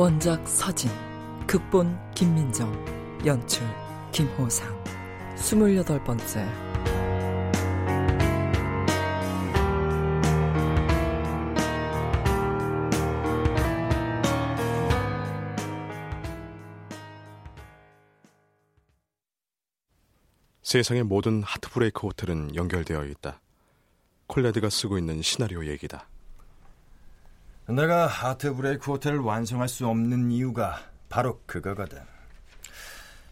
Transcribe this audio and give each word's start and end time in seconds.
원작 0.00 0.48
서진 0.48 0.90
극본 1.46 2.14
김민정 2.14 2.72
연출 3.26 3.62
김호상 4.12 4.66
스물여덟 5.36 6.02
번째 6.04 6.42
세상의 20.62 21.02
모든 21.02 21.42
하트브레이크 21.42 22.06
호텔은 22.06 22.54
연결되어 22.54 23.04
있다. 23.04 23.38
콜레드가 24.28 24.70
쓰고 24.70 24.96
있는 24.96 25.20
시나리오 25.20 25.66
얘기다. 25.66 26.08
내가 27.70 28.06
하트 28.06 28.54
브레이크 28.54 28.90
호텔을 28.90 29.18
완성할 29.18 29.68
수 29.68 29.86
없는 29.86 30.30
이유가 30.30 30.80
바로 31.08 31.40
그거거든. 31.46 31.98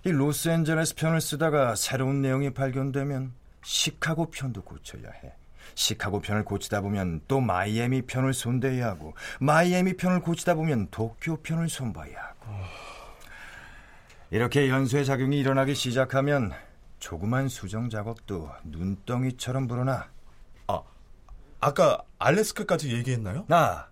이 0.05 0.11
로스앤젤레스 0.11 0.95
편을 0.95 1.21
쓰다가 1.21 1.75
새로운 1.75 2.23
내용이 2.23 2.51
발견되면 2.51 3.33
시카고 3.63 4.31
편도 4.31 4.63
고쳐야 4.63 5.11
해. 5.23 5.35
시카고 5.75 6.21
편을 6.21 6.45
고치다 6.45 6.81
보면 6.81 7.21
또 7.29 7.41
마이애미 7.41 8.03
편을 8.03 8.33
손대야 8.33 8.87
하고 8.87 9.15
마이애미 9.41 9.97
편을 9.97 10.21
고치다 10.21 10.55
보면 10.55 10.89
도쿄 10.91 11.37
편을 11.43 11.69
손봐야 11.69 12.21
하고 12.21 12.53
이렇게 14.31 14.69
연쇄 14.69 15.05
작용이 15.05 15.39
일어나기 15.39 15.75
시작하면 15.75 16.53
조그만 16.99 17.49
수정 17.49 17.91
작업도 17.91 18.51
눈덩이처럼 18.65 19.69
불어나. 19.69 20.09
아, 20.67 20.83
아까 21.61 22.03
알래스카까지 22.19 22.93
얘기했나요? 22.93 23.47
아, 23.49 23.87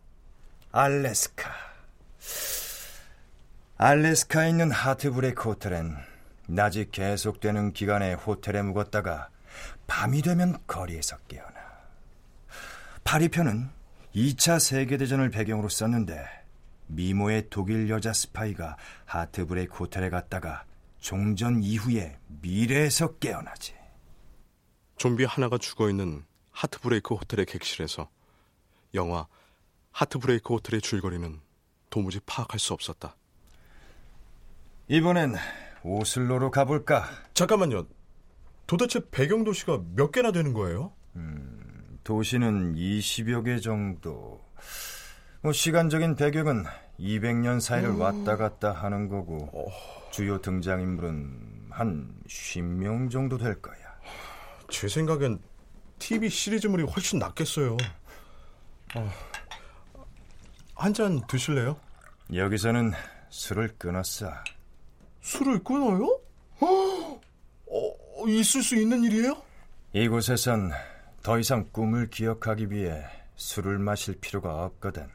알래스카. 0.78 1.50
알래스카에 3.78 4.50
있는 4.50 4.70
하트브레이크 4.70 5.48
호텔엔 5.48 5.97
낮이 6.48 6.91
계속되는 6.92 7.72
기간에 7.72 8.12
호텔에 8.12 8.60
묵었다가 8.60 9.31
밤이 9.87 10.20
되면 10.20 10.59
거리에서 10.66 11.16
깨어나. 11.28 11.54
파리편은 13.04 13.70
2차 14.14 14.60
세계대전을 14.60 15.31
배경으로 15.31 15.70
썼는데 15.70 16.22
미모의 16.88 17.47
독일 17.48 17.88
여자 17.88 18.12
스파이가 18.12 18.76
하트브레이크 19.06 19.78
호텔에 19.78 20.10
갔다가 20.10 20.66
종전 20.98 21.62
이후에 21.62 22.19
미래에서 22.43 23.16
깨어나지. 23.16 23.75
좀비 24.98 25.25
하나가 25.25 25.56
죽어 25.56 25.88
있는 25.88 26.26
하트브레이크 26.50 27.14
호텔의 27.14 27.47
객실에서 27.47 28.10
영화 28.93 29.26
하트브레이크 29.97 30.53
호텔의 30.53 30.83
줄거리는 30.83 31.41
도무지 31.89 32.21
파악할 32.27 32.61
수 32.61 32.75
없었다. 32.75 33.17
이번엔 34.89 35.37
오슬로로 35.83 36.51
가볼까? 36.51 37.09
잠깐만요. 37.33 37.87
도대체 38.67 39.01
배경 39.11 39.43
도시가 39.45 39.81
몇 39.95 40.11
개나 40.11 40.33
되는 40.33 40.53
거예요? 40.53 40.93
음, 41.15 41.99
도시는 42.05 42.75
20여 42.75 43.47
개 43.47 43.59
정도. 43.59 44.45
뭐 45.41 45.53
시간적인 45.53 46.17
배경은 46.17 46.65
200년 47.01 47.61
사이를 47.61 47.91
음... 47.91 48.01
왔다 48.01 48.37
갔다 48.37 48.73
하는 48.73 49.09
거고. 49.09 49.49
어... 49.55 50.11
주요 50.11 50.43
등장인물은 50.43 51.69
한 51.71 52.15
50명 52.27 53.11
정도 53.11 53.39
될 53.39 53.62
거야. 53.62 53.77
제 54.69 54.89
생각엔 54.89 55.39
TV 55.99 56.29
시리즈물이 56.29 56.85
훨씬 56.85 57.19
낫겠어요. 57.19 57.79
어, 58.95 59.11
한 60.76 60.92
잔 60.92 61.26
드실래요? 61.26 61.76
여기서는 62.34 62.92
술을 63.31 63.76
끊었어. 63.78 64.31
술을 65.22 65.64
끊어요? 65.64 66.20
어, 66.60 67.20
있을 68.28 68.62
수 68.62 68.76
있는 68.76 69.03
일이에요? 69.04 69.42
이곳에선 69.92 70.70
더 71.22 71.38
이상 71.38 71.69
꿈을 71.72 72.09
기억하기 72.09 72.70
위해 72.70 73.04
술을 73.37 73.78
마실 73.78 74.19
필요가 74.20 74.64
없거든. 74.64 75.09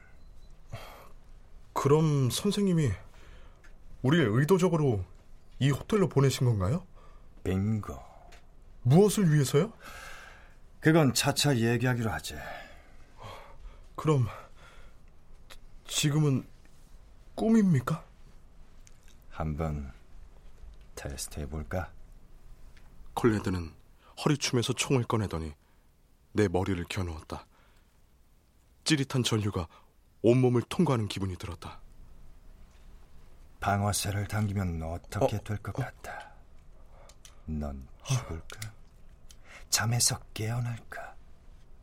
그럼 1.74 2.30
선생님이 2.30 2.90
우리를 4.02 4.28
의도적으로 4.32 5.04
이 5.60 5.70
호텔로 5.70 6.10
보내신 6.10 6.46
건가요? 6.48 6.86
빙고. 7.44 7.98
무엇을 8.84 9.32
위해서요? 9.34 9.72
그건 10.80 11.14
차차 11.14 11.56
얘기하기로 11.58 12.10
하지. 12.10 12.36
그럼 13.96 14.28
지금은 15.92 16.48
꿈입니까? 17.36 18.04
한번 19.30 19.92
테스트 20.96 21.42
해볼까? 21.42 21.92
콜레드는 23.14 23.74
허리춤에서 24.24 24.72
총을 24.74 25.04
꺼내더니 25.04 25.54
내 26.32 26.48
머리를 26.48 26.84
겨누었다. 26.90 27.46
찌릿한 28.86 29.24
전류가 29.24 29.68
온몸을 30.22 30.62
통과하는 30.64 31.10
기분이 31.10 31.36
들었다. 31.36 31.82
방어쇠를 33.60 34.28
당기면 34.28 34.82
어떻게 34.82 35.36
어, 35.36 35.44
될것 35.44 35.78
어. 35.78 35.84
같아? 35.84 36.32
넌 37.46 37.86
죽을까? 38.06 38.74
잠에서 39.70 40.20
깨어날까? 40.34 41.16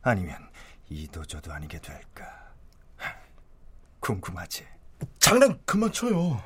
아니면 0.01 0.49
이도저도 0.89 1.53
아니게 1.53 1.79
될까? 1.79 2.48
궁금하지? 3.99 4.65
장난 5.19 5.59
그만 5.65 5.91
쳐요. 5.91 6.41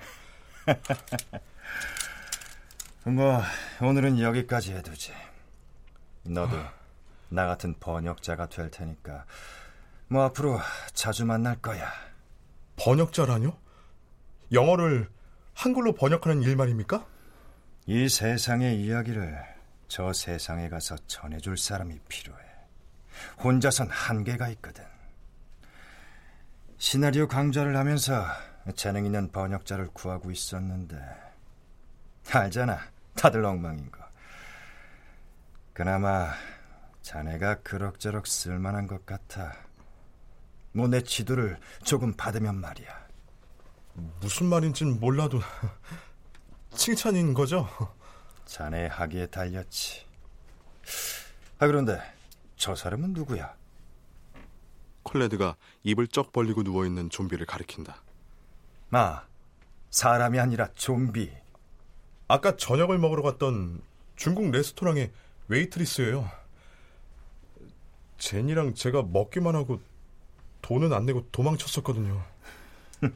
뭐 3.06 3.42
오늘은 3.82 4.20
여기까지 4.20 4.74
해두지. 4.74 5.14
너도 6.24 6.58
나 7.30 7.48
같은 7.48 7.76
번역자가 7.80 8.48
될 8.48 8.72
테니까 8.72 9.26
뭐 10.08 10.24
앞으로 10.24 10.60
자주 10.94 11.26
만날 11.26 11.60
거야. 11.62 11.92
번역자라뇨? 12.76 13.58
영어를 14.52 15.10
한글로 15.54 15.94
번역하는 15.94 16.42
일 16.44 16.56
말입니까? 16.56 17.06
이 17.86 18.08
세상의 18.08 18.82
이야기를 18.82 19.38
저 19.88 20.14
세상에 20.14 20.70
가서 20.70 20.96
전해줄 21.08 21.58
사람이 21.58 22.00
필요해. 22.08 22.40
혼자선 23.44 23.90
한계가 23.90 24.50
있거든. 24.50 24.84
시나리오 26.84 27.30
강좌를 27.30 27.78
하면서 27.78 28.26
재능 28.76 29.06
있는 29.06 29.32
번역자를 29.32 29.92
구하고 29.94 30.32
있었는데 30.32 30.98
알잖아, 32.30 32.78
다들 33.16 33.46
엉망인 33.46 33.90
거. 33.90 34.04
그나마 35.72 36.34
자네가 37.02 37.62
그럭저럭 37.62 38.28
쓸만한 38.28 38.88
것 38.88 39.06
같아. 39.06 39.56
뭐 40.74 40.90
내 40.90 41.02
지도를 41.02 41.58
조금 41.86 42.18
받으면 42.18 42.56
말이야. 42.60 43.08
무슨 44.20 44.48
말인진 44.48 45.00
몰라도 45.00 45.40
칭찬인 46.76 47.34
거죠? 47.34 47.66
자네 48.44 48.88
하기에 48.88 49.28
달렸지. 49.28 50.06
아 51.60 51.66
그런데 51.66 52.02
저 52.58 52.76
사람은 52.76 53.14
누구야? 53.14 53.56
콜레드가 55.04 55.56
입을 55.84 56.08
쩍 56.08 56.32
벌리고 56.32 56.64
누워있는 56.64 57.10
좀비를 57.10 57.46
가리킨다. 57.46 58.02
아, 58.92 59.24
사람이 59.90 60.40
아니라 60.40 60.70
좀비. 60.74 61.32
아까 62.28 62.56
저녁을 62.56 62.98
먹으러 62.98 63.22
갔던 63.22 63.82
중국 64.16 64.50
레스토랑의 64.52 65.12
웨이트리스예요. 65.48 66.30
제니랑 68.18 68.74
제가 68.74 69.04
먹기만 69.04 69.56
하고 69.56 69.82
돈은 70.62 70.94
안 70.94 71.06
내고 71.06 71.28
도망쳤었거든요. 71.32 72.24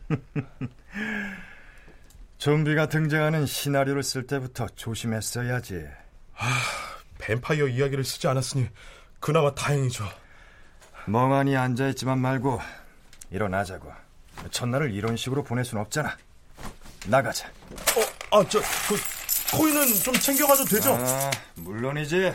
좀비가 2.38 2.90
등장하는 2.90 3.46
시나리오를 3.46 4.04
쓸 4.04 4.28
때부터 4.28 4.68
조심했어야지. 4.68 5.88
뱀파이어 7.20 7.68
이야기를 7.68 8.04
쓰지 8.04 8.28
않았으니 8.28 8.68
그나마 9.20 9.56
다행이죠. 9.56 10.06
멍하니 11.08 11.56
앉아있지만 11.56 12.20
말고 12.20 12.60
일어나자고. 13.32 13.92
첫날을 14.52 14.94
이런 14.94 15.16
식으로 15.16 15.44
보낼 15.44 15.64
순 15.64 15.80
없잖아. 15.80 16.18
나가자. 17.08 17.48
어, 17.50 18.38
아, 18.38 18.46
저, 18.50 18.60
그, 18.60 19.58
코인은 19.58 19.88
좀 20.04 20.14
챙겨가도 20.14 20.66
되죠? 20.66 20.94
아, 20.94 21.32
물론이지. 21.56 22.34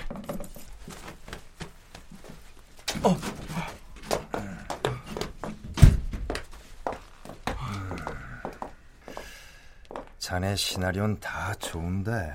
자네 10.18 10.56
시나리오는 10.56 11.20
다 11.20 11.52
좋은데 11.54 12.32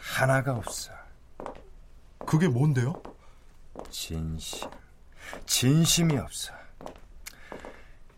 하나가 0.00 0.54
없어. 0.54 0.90
그게 2.24 2.48
뭔데요? 2.48 2.94
진심. 3.90 4.70
진심이 5.46 6.16
없어. 6.18 6.52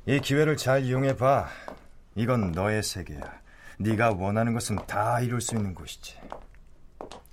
이 0.06 0.20
기회를 0.20 0.56
잘 0.56 0.84
이용해 0.84 1.16
봐. 1.16 1.48
이건 2.14 2.52
너의 2.52 2.82
세계야. 2.82 3.40
네가 3.78 4.12
원하는 4.12 4.54
것은 4.54 4.76
다 4.86 5.20
이룰 5.20 5.40
수 5.40 5.54
있는 5.54 5.74
곳이지. 5.74 6.18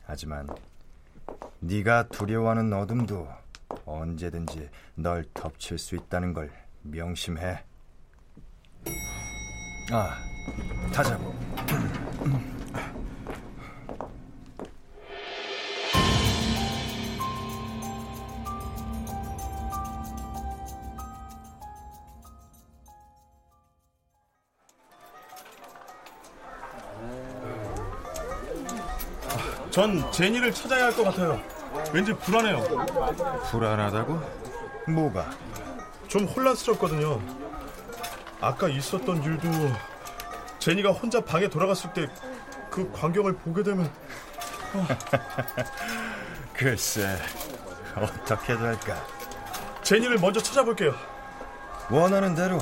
하지만 0.05 0.49
네가 1.59 2.09
두려워하는 2.09 2.73
어둠도 2.73 3.29
언제든지 3.85 4.69
널 4.95 5.25
덮칠 5.33 5.77
수 5.77 5.95
있다는 5.95 6.33
걸 6.33 6.51
명심해. 6.81 7.63
아, 9.91 10.17
타자고. 10.93 11.33
전 29.73 30.11
제니를 30.11 30.53
찾아야 30.53 30.85
할 30.85 30.93
것 30.93 31.03
같아요. 31.03 31.41
왠지 31.91 32.13
불안해요. 32.13 32.61
불안하다고? 33.49 34.21
뭐가? 34.89 35.31
좀 36.07 36.25
혼란스럽거든요. 36.25 37.19
아까 38.39 38.67
있었던 38.69 39.23
일도 39.23 39.49
제니가 40.59 40.91
혼자 40.91 41.19
방에 41.21 41.47
돌아갔을 41.49 41.91
때 41.93 42.07
그 42.69 42.91
광경을 42.91 43.33
보게 43.35 43.61
되면 43.61 43.87
글쎄, 46.53 47.15
어떻게 47.95 48.57
될까? 48.57 48.95
제니를 49.83 50.17
먼저 50.17 50.39
찾아볼게요. 50.41 50.95
원하는 51.91 52.33
대로. 52.33 52.57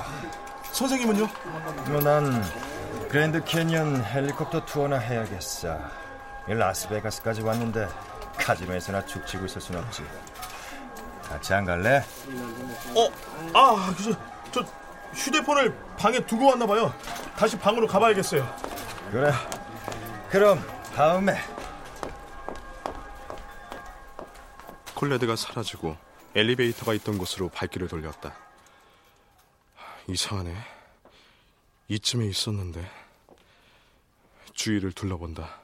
선생님은요? 0.74 1.30
뭐난 1.92 2.44
그랜드 3.08 3.42
캐니언 3.46 4.04
헬리콥터 4.04 4.66
투어나 4.66 4.98
해야겠어. 4.98 5.80
이 6.52 6.54
라스베가스까지 6.54 7.44
왔는데 7.44 7.88
카지노에서나 8.38 9.06
죽치고 9.06 9.46
있을 9.46 9.62
순 9.62 9.78
없지. 9.78 10.04
같이 11.24 11.54
안 11.54 11.64
갈래? 11.64 12.04
어, 12.94 13.10
아, 13.54 13.96
저, 14.04 14.12
저 14.52 14.70
휴대폰을 15.14 15.74
방에 15.98 16.20
두고 16.26 16.48
왔나 16.48 16.66
봐요. 16.68 16.94
다시 17.38 17.58
방으로 17.58 17.88
가봐야겠어요. 17.88 18.46
그래. 19.12 19.32
그럼 20.30 20.62
다음에 20.94 21.38
콜레드가 24.94 25.38
사라지고 25.38 25.96
엘리베이터가 26.36 26.94
있던 26.96 27.18
곳으로 27.18 27.48
발길을 27.48 27.88
돌렸다. 27.88 28.36
이상하네. 30.08 30.54
이쯤에 31.88 32.26
있었는데 32.26 32.86
주위를 34.54 34.92
둘러본다. 34.92 35.61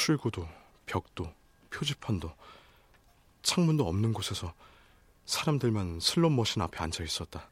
출구도 0.00 0.48
벽도 0.86 1.30
표지판도 1.68 2.34
창문도 3.42 3.86
없는 3.86 4.14
곳에서 4.14 4.54
사람들만 5.26 6.00
슬롯 6.00 6.32
머신 6.32 6.62
앞에 6.62 6.78
앉아 6.78 7.04
있었다. 7.04 7.50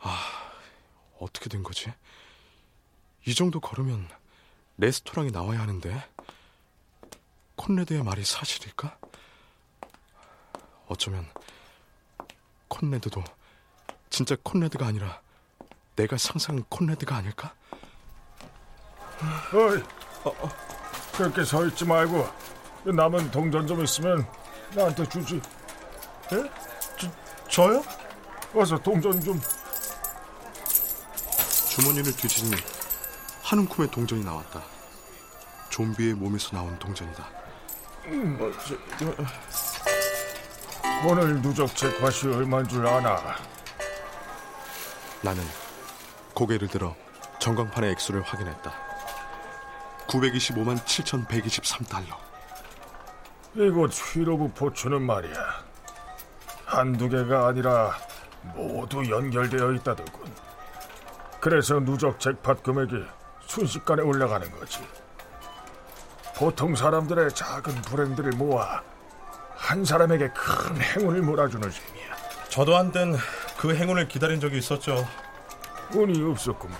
아, 0.00 0.52
어떻게 1.20 1.48
된 1.48 1.62
거지? 1.62 1.92
이 3.26 3.34
정도 3.34 3.60
걸으면 3.60 4.08
레스토랑이 4.78 5.30
나와야 5.30 5.60
하는데 5.60 6.04
콘레드의 7.54 8.02
말이 8.02 8.24
사실일까? 8.24 8.98
어쩌면 10.88 11.30
콘레드도 12.66 13.22
진짜 14.10 14.36
콘레드가 14.42 14.86
아니라 14.86 15.22
내가 15.94 16.16
상상한 16.18 16.64
콘레드가 16.68 17.16
아닐까? 17.16 17.54
어이, 19.54 19.82
그렇게 21.18 21.44
서 21.44 21.66
있지 21.66 21.84
말고 21.84 22.28
남은 22.84 23.32
동전 23.32 23.66
좀 23.66 23.82
있으면 23.82 24.24
나한테 24.72 25.04
주지. 25.08 25.42
예? 26.32 26.48
저, 26.96 27.08
저요? 27.48 27.82
어서 28.54 28.78
동전 28.78 29.20
좀. 29.20 29.40
주머니를 31.70 32.12
뒤지니 32.14 32.52
한 33.42 33.58
움큼의 33.58 33.90
동전이 33.90 34.24
나왔다. 34.24 34.62
좀비의 35.70 36.14
몸에서 36.14 36.56
나온 36.56 36.78
동전이다. 36.78 37.22
어, 37.24 38.52
저, 38.64 38.76
저, 38.98 39.16
오늘 41.04 41.42
누적 41.42 41.74
잭팟이 41.74 42.32
얼마인 42.32 42.66
줄 42.68 42.86
아나? 42.86 43.36
나는 45.22 45.42
고개를 46.34 46.68
들어 46.68 46.94
전광판의 47.40 47.90
액수를 47.90 48.22
확인했다. 48.22 48.87
925만 50.08 50.78
7,123달러. 50.84 52.16
이곳 53.54 53.92
휘로브 53.92 54.52
포츠는 54.54 55.02
말이야. 55.02 55.68
한두 56.64 57.08
개가 57.08 57.48
아니라 57.48 57.96
모두 58.54 59.08
연결되어 59.08 59.72
있다더군. 59.72 60.32
그래서 61.40 61.78
누적 61.80 62.18
잭팟 62.18 62.54
금액이 62.56 63.04
순식간에 63.46 64.02
올라가는 64.02 64.50
거지. 64.58 64.80
보통 66.36 66.74
사람들의 66.74 67.34
작은 67.34 67.74
불행들을 67.82 68.32
모아 68.32 68.82
한 69.56 69.84
사람에게 69.84 70.30
큰 70.30 70.80
행운을 70.80 71.22
몰아주는 71.22 71.70
셈이야. 71.70 72.16
저도 72.48 72.76
한땐 72.76 73.16
그 73.58 73.74
행운을 73.74 74.08
기다린 74.08 74.40
적이 74.40 74.58
있었죠. 74.58 75.06
운이 75.92 76.22
없었구만. 76.30 76.78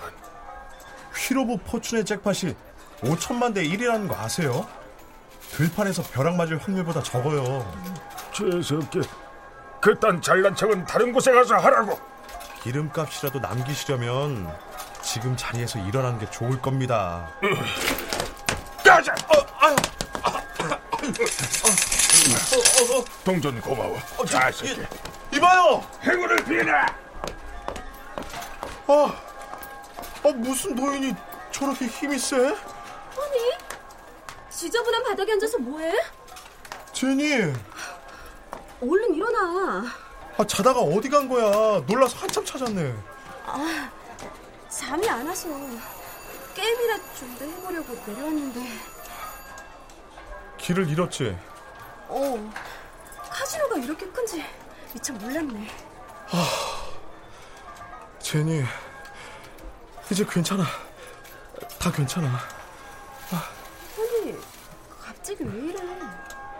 휘로브 1.15 1.57
포춘의 1.65 2.05
잭팟이 2.05 2.55
5천만 3.01 3.55
대 3.55 3.63
1이라는 3.63 4.09
거 4.09 4.17
아세요? 4.17 4.67
들판에서 5.53 6.03
벼락 6.03 6.37
맞을 6.37 6.59
확률보다 6.59 7.03
적어요. 7.03 7.71
재수없게 8.35 9.01
그딴 9.81 10.21
잘난 10.21 10.55
척은 10.55 10.85
다른 10.85 11.13
곳에 11.13 11.33
가서 11.33 11.57
하라고. 11.57 11.99
기름값이라도 12.63 13.39
남기시려면 13.39 14.53
지금 15.03 15.37
자리에서 15.37 15.79
일어나는 15.79 16.19
게 16.19 16.29
좋을 16.31 16.61
겁니다. 16.61 17.31
가자. 18.85 19.15
동전 23.25 23.61
고마워. 23.61 23.99
자식이 24.27 24.83
이봐요! 25.35 25.83
행운을 26.03 26.45
비네. 26.45 26.73
아, 28.91 29.15
아 30.25 30.29
무슨 30.35 30.75
노인이 30.75 31.15
저렇게 31.53 31.87
힘이 31.87 32.19
세? 32.19 32.55
지저분한 34.51 35.05
바닥에 35.05 35.33
앉아서 35.33 35.59
뭐해? 35.59 35.95
제니, 36.93 37.33
얼른 38.83 39.15
일어나. 39.15 39.85
아, 40.37 40.45
자다가 40.47 40.81
어디 40.81 41.09
간 41.09 41.29
거야? 41.29 41.81
놀라서 41.87 42.17
한참 42.19 42.45
찾았네. 42.45 42.95
아, 43.47 43.91
잠이 44.69 45.09
안 45.09 45.27
와서 45.27 45.49
게임이나 46.55 46.97
좀 47.19 47.39
더 47.39 47.45
해보려고 47.45 47.95
내려왔는데. 48.07 48.61
길을 50.59 50.89
잃었지. 50.89 51.37
어, 52.09 52.53
카지노가 53.31 53.77
이렇게 53.77 54.07
큰지 54.09 54.45
미처 54.93 55.13
몰랐네. 55.13 55.69
제니, 58.19 58.65
이제 60.11 60.25
괜찮아. 60.29 60.65
다 61.79 61.93
괜찮아. 61.93 62.58
갑자기 65.39 65.45
왜 65.45 65.69
이래? 65.69 65.79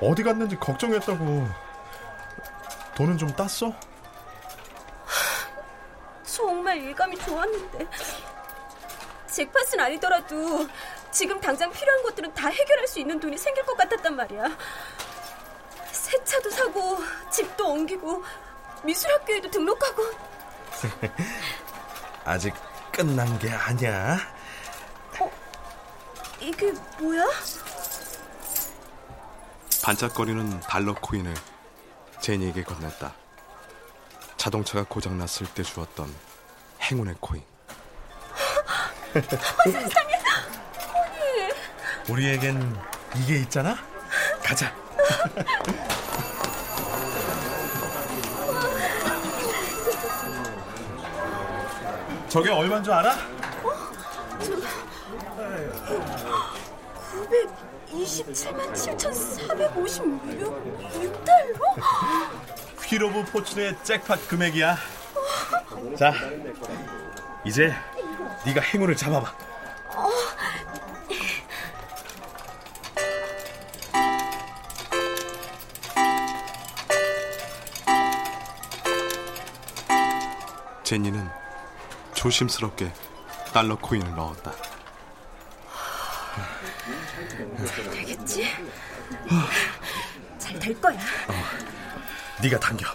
어디 0.01 0.23
갔는지 0.23 0.57
걱정했다고. 0.57 1.49
돈은 2.95 3.19
좀 3.19 3.29
땄어? 3.35 3.73
정말 6.25 6.79
일감이 6.79 7.19
좋았는데. 7.19 7.87
잭팟은 9.27 9.81
아니더라도 9.81 10.67
지금 11.11 11.41
당장 11.41 11.71
필요한 11.71 12.03
것들은 12.03 12.33
다 12.35 12.49
해결할 12.49 12.87
수 12.87 13.01
있는 13.01 13.19
돈이 13.19 13.37
생길 13.37 13.65
것 13.65 13.77
같았단 13.77 14.15
말이야. 14.17 14.57
새 15.93 16.25
차도 16.25 16.51
사고, 16.51 16.99
집도 17.31 17.73
옮기고, 17.73 18.23
미술학교에도 18.85 19.51
등록하고. 19.51 20.03
아직 22.25 22.55
끝난 22.93 23.39
게 23.39 23.51
아니야. 23.51 24.19
이게 26.41 26.73
뭐야? 27.01 27.25
반짝거리는 29.89 30.61
달러 30.61 30.93
코인을 30.93 31.33
제니에게 32.21 32.63
건넸다. 32.63 33.13
자동차가 34.37 34.85
고장났을 34.87 35.47
때 35.55 35.63
주었던 35.63 36.15
행운의 36.83 37.15
코인. 37.21 37.43
세상에, 39.65 40.13
아니. 40.13 41.53
우리에겐 42.11 42.79
이게 43.17 43.37
있잖아? 43.37 43.79
가자. 44.45 44.77
저게 52.29 52.51
얼마인 52.51 52.85
줄 52.85 52.93
알아? 52.93 53.38
927만 58.09 58.75
7,456 58.75 60.23
6달러? 60.95 61.61
휘로브 62.87 63.25
포춘의 63.27 63.77
잭팟 63.83 64.17
금액이야. 64.29 64.77
자, 65.99 66.15
이제 67.45 67.75
네가 68.47 68.63
행운을 68.63 68.97
잡아봐. 68.97 69.37
제니는 80.83 81.29
조심스럽게 82.15 82.91
달러 83.53 83.77
코인을 83.77 84.15
넣었다. 84.15 84.55
되겠지? 88.29 88.45
잘 90.39 90.59
될 90.61 90.79
거야. 90.81 90.99
네가 92.43 92.61
당겨. 92.61 92.87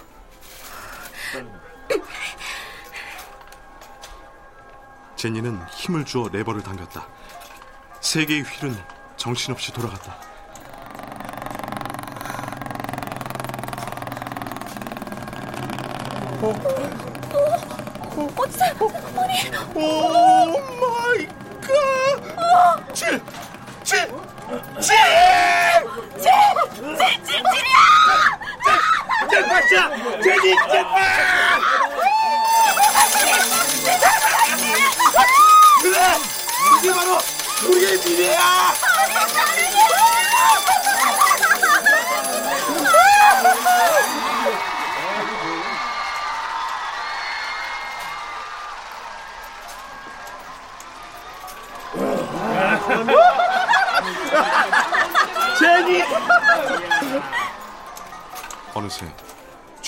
제니는 5.16 5.60
힘을 5.72 6.06
주어 6.06 6.30
레버를 6.30 6.62
당겼다. 6.62 7.08
세 8.02 8.26
개의 8.26 8.44
휠은 8.44 8.78
정신없이 9.18 9.72
돌아갔다. 9.72 10.20
어디서? 18.38 18.66
아니, 19.18 19.52
오 19.76 20.60
마이 20.80 21.28
갓! 21.62 22.96
칠! 24.80 24.96
칠! 26.22 26.32
칠! 26.94 27.44
잭팟이야! 29.30 30.22
제니 30.22 30.56
잭팟! 30.72 30.96
그래! 35.82 35.98
이게 36.80 36.94
바로 36.94 37.18
우리의 37.68 37.98
미래야! 37.98 38.74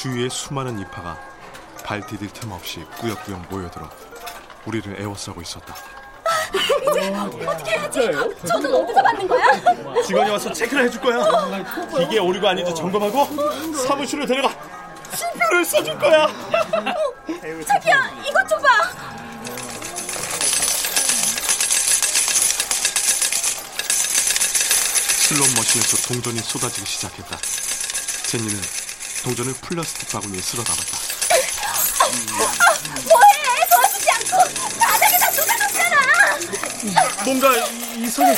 주위의 0.05 0.29
수많은 0.29 0.77
이파가 0.77 1.19
발 1.83 2.05
디딜 2.05 2.29
틈 2.29 2.51
없이 2.51 2.85
꾸역꾸역 2.99 3.49
모여들어 3.49 3.89
우리를 4.65 5.01
애워싸고 5.01 5.41
있었다. 5.41 5.73
어떻게 7.47 7.71
해야지? 7.71 8.11
저돈 8.47 8.71
어디서 8.71 9.01
받는 9.01 9.27
거야? 9.27 10.03
직원이 10.05 10.29
와서 10.29 10.53
체크를 10.53 10.85
해줄 10.85 11.01
거야. 11.01 11.65
기계 11.97 12.19
오류가 12.19 12.51
아닌지 12.51 12.75
점검하고 12.75 13.25
사무실로 13.87 14.27
데려가 14.27 14.53
수표를 15.15 15.65
써줄 15.65 15.97
거야. 15.97 16.27
자기야, 17.67 18.11
이것 18.27 18.47
좀 18.47 18.61
봐. 18.61 18.69
슬롯 25.17 25.47
머신에서 25.55 25.97
동전이 26.07 26.39
쏟아지기 26.41 26.85
시작했다. 26.85 27.39
제니는 28.27 28.84
동전을 29.23 29.53
플라스틱 29.61 30.09
바구니에 30.09 30.41
쓸어 30.41 30.63
담았다. 30.63 30.97
뭐해? 33.03 33.67
도와주지 33.69 34.11
않고 34.11 34.37
바닥에다 34.79 35.31
쏟아졌잖아. 35.31 35.95
뭔가 37.23 37.55
이- 37.57 38.03
이상해. 38.03 38.35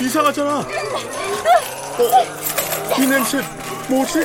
이상하잖아. 0.00 0.58
어, 0.60 2.26
이 2.98 3.06
냄새 3.06 3.40
뭐지? 3.88 4.20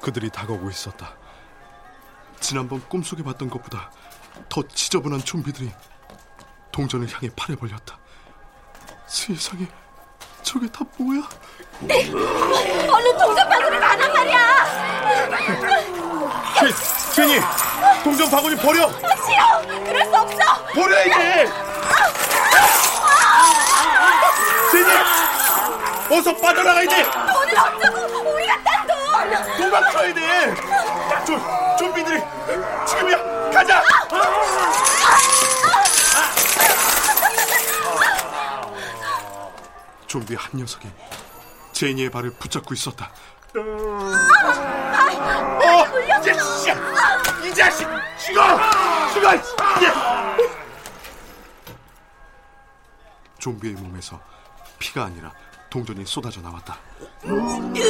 그들이 0.00 0.30
다가오고 0.30 0.70
있었다. 0.70 1.14
지난번 2.40 2.80
꿈속에 2.88 3.22
봤던 3.22 3.50
것보다 3.50 3.90
더 4.48 4.62
지저분한 4.66 5.20
좀비들이 5.22 5.70
동전을 6.80 7.06
향해 7.12 7.28
팔을 7.36 7.56
벌렸다. 7.56 7.98
세상에, 9.06 9.66
저게 10.42 10.66
다 10.68 10.80
뭐야? 10.96 11.20
얼른 11.82 13.18
동전 13.18 13.48
바구니로 13.48 13.80
가란 13.80 14.12
말이야. 14.12 14.64
제, 16.58 16.72
제니, 17.14 17.40
동전 18.02 18.30
바구니 18.30 18.56
버려. 18.56 18.90
싫어. 18.90 19.60
그럴 19.84 20.04
수 20.06 20.16
없어. 20.16 20.38
버려 20.72 21.04
이제. 21.04 21.48
제니, 24.72 26.18
어서 26.18 26.34
빠져나가 26.36 26.82
이제. 26.82 27.02
돈을 27.02 27.58
어쩌고 27.58 28.30
우리가 28.32 28.56
딴 28.64 28.86
돈. 28.86 28.96
도망쳐야 29.58 30.14
돼. 30.14 30.54
좀, 31.26 31.38
좀비들이 31.78 32.22
지금이야. 32.86 33.50
가자. 33.52 33.82
좀비 40.10 40.34
한 40.34 40.50
녀석이 40.58 40.90
제니의 41.70 42.10
발을 42.10 42.30
붙잡고 42.32 42.74
있었다. 42.74 43.12
어, 43.56 43.60
이 46.02 46.08
자식이야! 46.24 46.74
이 47.46 47.54
자식! 47.54 47.86
죽어! 48.18 48.42
죽어! 49.14 49.36
예! 49.36 49.92
좀비의 53.38 53.74
몸에서 53.74 54.20
피가 54.80 55.04
아니라 55.04 55.32
동전이 55.70 56.04
쏟아져 56.04 56.40
나왔다. 56.40 56.76
이, 57.22 57.80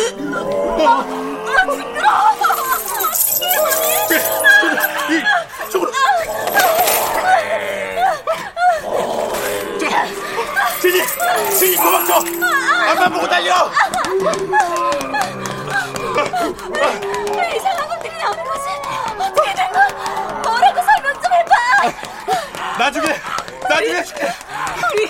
진이! 10.81 11.03
진이 11.59 11.77
도망쳐! 11.77 12.15
앞만 12.91 13.13
보고 13.13 13.29
달려! 13.29 13.71
왜 17.37 17.57
이상한 17.57 17.89
것들이 17.89 18.17
나오는 18.19 18.45
거지? 18.45 18.69
어떻게 19.19 19.55
된 19.55 19.71
거야? 19.73 19.89
뭐라고 20.43 20.81
설명 20.83 21.13
좀 21.23 21.33
해봐! 21.33 22.79
나중에! 22.79 23.21
나중에! 23.69 24.05
우리 24.95 25.10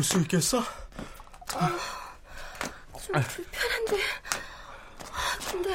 걸을 0.00 0.02
수 0.02 0.18
있겠어? 0.20 0.64
좀 3.02 3.22
불편한데. 3.22 3.98
근데 5.50 5.74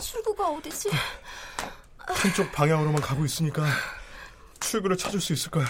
출구가 0.00 0.48
어디지? 0.50 0.90
한쪽 1.98 2.52
방향으로만 2.52 3.00
가고 3.00 3.24
있으니까 3.24 3.64
출구를 4.60 4.96
찾을 4.96 5.20
수 5.20 5.32
있을 5.32 5.50
거야. 5.50 5.66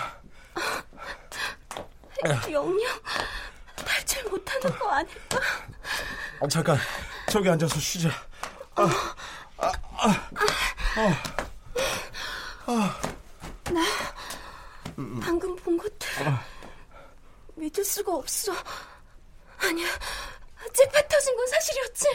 영영 2.51 3.01
탈출 3.75 4.25
못하는 4.25 4.79
거 4.79 4.91
아닐까? 4.91 5.41
어, 6.41 6.49
잠깐, 6.49 6.79
저기 7.31 7.49
앉아서 7.49 7.79
쉬자. 7.81 8.11
방금 15.23 15.57
본 15.57 15.79
것들 15.79 16.09
믿을 17.57 17.85
수가 18.07 18.15
없어. 18.17 18.53
아니야, 19.59 19.89
잭팟 20.73 21.09
터진 21.09 21.37
건 21.37 21.47
사실이었지. 21.49 22.07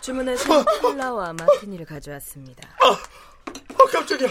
주문하신 0.00 0.64
콜라와 0.80 1.32
마티니를 1.32 1.84
가져왔습니다. 1.86 2.68
어, 2.84 3.86
깜짝이야. 3.90 4.28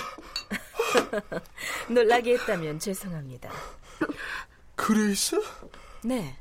놀라게 1.90 2.34
했다면 2.38 2.80
죄송합니다. 2.80 3.52
그레이스? 4.76 5.42
네, 6.04 6.38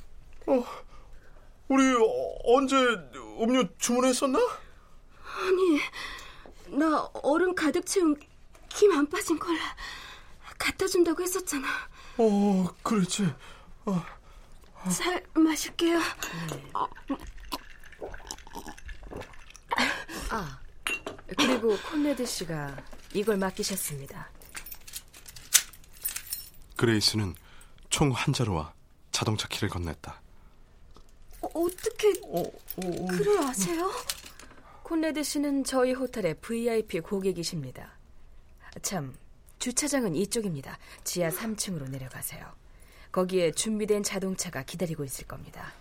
우리 0.47 1.93
어, 1.95 2.39
언제 2.45 2.77
음료 3.41 3.65
주문했었나? 3.79 4.39
나 6.69 7.11
얼음 7.15 7.55
가득 7.55 7.85
채운 7.87 8.17
김 8.69 8.93
안 8.93 9.09
빠진 9.09 9.37
콜라 9.39 9.59
갖다 10.59 10.87
준다고 10.87 11.23
했었잖아. 11.23 11.67
어, 12.21 12.67
그랬지. 12.83 13.33
잘 14.97 15.25
마실게요. 15.35 15.99
그리고 21.37 21.77
콘레드 21.91 22.27
씨가 22.27 22.77
이걸 23.15 23.37
맡기셨습니다. 23.37 24.29
그레이스는 26.77 27.35
총 27.91 28.13
한 28.13 28.33
자루와 28.33 28.73
자동차 29.13 29.49
키를 29.49 29.69
건넸다. 29.69 30.15
어, 31.43 31.49
어떻게 31.55 32.13
그를 33.09 33.39
아세요? 33.45 33.91
콘레드 34.83 35.23
씨는 35.23 35.65
저희 35.65 35.93
호텔의 35.93 36.35
VIP 36.41 37.01
고객이십니다. 37.01 37.93
참, 38.83 39.15
주차장은 39.61 40.17
이쪽입니다. 40.17 40.79
지하 41.05 41.29
3층으로 41.31 41.89
내려가세요. 41.91 42.51
거기에 43.13 43.53
준비된 43.53 44.03
자동차가 44.03 44.63
기다리고 44.63 45.05
있을 45.05 45.27
겁니다. 45.27 45.73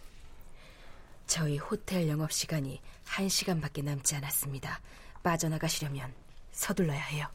저희 1.25 1.57
호텔 1.57 2.07
영업 2.09 2.31
시간이 2.31 2.81
1시간밖에 3.05 3.83
남지 3.83 4.15
않았습니다. 4.15 4.81
빠져나가시려면 5.23 6.13
서둘러야 6.51 6.99
해요. 6.99 7.27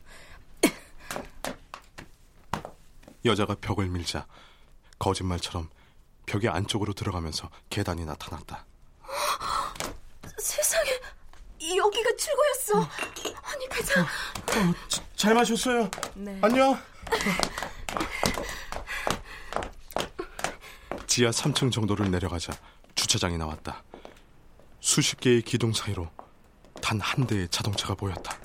여자가 3.25 3.55
벽을 3.55 3.89
밀자 3.89 4.27
거짓말처럼 4.99 5.71
벽의 6.27 6.51
안쪽으로 6.51 6.93
들어가면서 6.93 7.51
계단이 7.71 8.05
나타났다. 8.05 8.67
세상에 10.39 10.91
여기가 11.75 12.11
출구였어. 12.17 12.91
아니 13.45 13.69
가자. 13.69 14.03
어, 14.03 14.89
자- 14.89 15.03
잘 15.25 15.33
마셨어요. 15.33 15.89
네. 16.17 16.39
안녕. 16.43 16.79
지하 21.07 21.31
3층 21.31 21.73
정도를 21.73 22.11
내려가자 22.11 22.53
주차장이 22.95 23.39
나왔다. 23.39 23.83
수십 24.81 25.19
개의 25.21 25.41
기둥 25.41 25.73
사이로 25.73 26.11
단 26.83 27.01
한 27.01 27.27
대의 27.27 27.49
자동차가 27.49 27.95
보였다. 27.95 28.37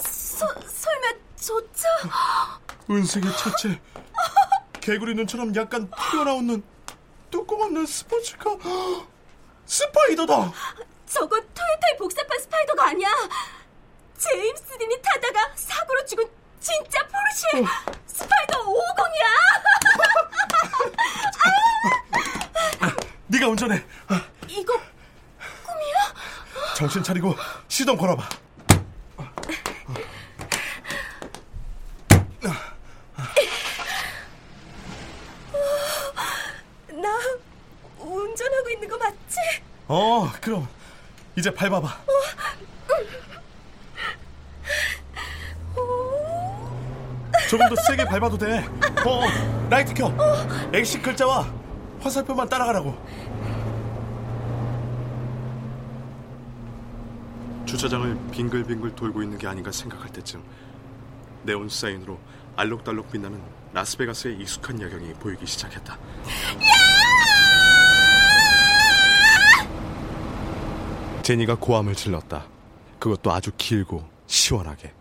서, 0.00 0.44
설마 0.66 1.12
저 1.36 1.62
차? 1.72 1.86
은색의 2.90 3.30
차체. 3.36 3.80
개구리 4.80 5.14
눈처럼 5.14 5.54
약간 5.54 5.88
튀어나오는 6.10 6.60
뚜껑 7.30 7.62
없는 7.62 7.86
스포츠카. 7.86 8.56
스파이더다. 9.66 10.52
저건 11.20 11.38
토요타의 11.52 11.98
복사판 11.98 12.38
스파이더가 12.40 12.88
아니야. 12.88 13.10
제임스 14.16 14.78
딘이 14.78 15.02
타다가 15.02 15.52
사고로 15.54 16.02
죽은 16.06 16.24
진짜 16.60 16.98
포르쉐 17.08 17.68
스파이더 18.06 18.64
550이야. 18.64 19.26
네가 23.26 23.48
운전해. 23.48 23.84
이거 24.48 24.80
정신 26.74 27.02
차리고 27.02 27.34
시동 27.68 27.98
걸어봐. 27.98 28.26
나 36.88 37.18
운전하고 37.98 38.70
있는 38.70 38.88
거 38.88 38.96
맞지? 38.96 39.36
어, 39.88 40.30
그럼 40.40 40.66
이제 41.36 41.52
밟아봐. 41.52 41.88
조금 47.48 47.68
더 47.68 47.74
세게 47.88 48.04
밟아도 48.04 48.38
돼. 48.38 48.64
어, 49.04 49.24
어, 49.24 49.68
라이트 49.68 49.92
켜. 49.94 50.12
엑시 50.72 51.00
글자와 51.00 51.46
화살표만 52.00 52.48
따라가라고. 52.48 52.96
주차장을 57.66 58.18
빙글빙글 58.32 58.94
돌고 58.94 59.22
있는 59.22 59.38
게 59.38 59.46
아닌가 59.46 59.70
생각할 59.70 60.12
때쯤 60.12 60.42
네온 61.44 61.68
사인으로 61.68 62.18
알록달록 62.56 63.12
빛나는 63.12 63.40
라스베가스의 63.72 64.38
익숙한 64.40 64.80
야경이 64.80 65.14
보이기 65.14 65.46
시작했다. 65.46 65.96
제니가 71.30 71.54
고함을 71.60 71.94
질렀다. 71.94 72.44
그것도 72.98 73.30
아주 73.30 73.52
길고 73.56 74.02
시원하게. 74.26 74.92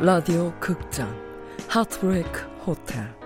라디오 0.00 0.52
극장 0.58 1.08
하트브레이크 1.68 2.40
호텔 2.66 3.17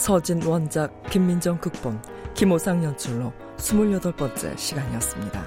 서진 0.00 0.42
원작 0.44 0.90
김민정 1.10 1.58
극본 1.60 2.00
김호상 2.32 2.82
연출로 2.82 3.34
28번째 3.58 4.56
시간이었습니다. 4.56 5.39